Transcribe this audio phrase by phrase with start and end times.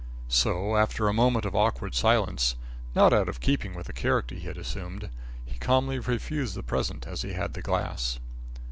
[0.29, 2.55] So, after a moment of awkward silence,
[2.95, 5.11] not out of keeping with the character he had assumed,
[5.45, 8.17] he calmly refused the present as he had the glass.